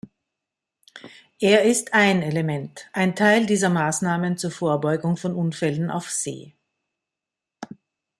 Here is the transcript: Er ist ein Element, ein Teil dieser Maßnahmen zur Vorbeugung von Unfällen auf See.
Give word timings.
Er 1.39 1.61
ist 1.61 1.93
ein 1.93 2.23
Element, 2.23 2.89
ein 2.91 3.15
Teil 3.15 3.45
dieser 3.45 3.69
Maßnahmen 3.69 4.35
zur 4.35 4.49
Vorbeugung 4.49 5.15
von 5.15 5.35
Unfällen 5.35 5.91
auf 5.91 6.09
See. 6.09 6.55